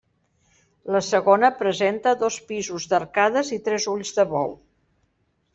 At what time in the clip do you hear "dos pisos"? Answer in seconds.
2.23-2.89